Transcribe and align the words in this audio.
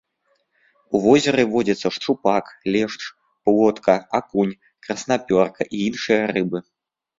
У 0.95 1.01
возеры 1.03 1.43
водзяцца 1.51 1.87
шчупак, 1.97 2.45
лешч, 2.77 3.01
плотка, 3.51 3.95
акунь, 4.23 4.57
краснапёрка 4.89 5.61
і 5.75 5.85
іншыя 5.93 6.23
рыбы. 6.35 6.67